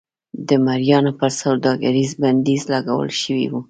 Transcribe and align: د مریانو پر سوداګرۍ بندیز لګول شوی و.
د 0.47 0.49
مریانو 0.65 1.11
پر 1.19 1.31
سوداګرۍ 1.41 2.05
بندیز 2.21 2.61
لګول 2.73 3.09
شوی 3.21 3.45
و. 3.49 3.53